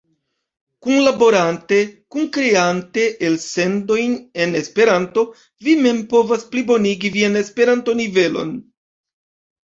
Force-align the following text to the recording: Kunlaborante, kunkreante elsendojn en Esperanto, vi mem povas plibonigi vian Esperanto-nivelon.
Kunlaborante, 0.85 1.75
kunkreante 2.13 3.03
elsendojn 3.27 4.15
en 4.45 4.55
Esperanto, 4.59 5.25
vi 5.67 5.75
mem 5.83 5.99
povas 6.15 6.47
plibonigi 6.55 7.13
vian 7.19 7.37
Esperanto-nivelon. 7.43 8.55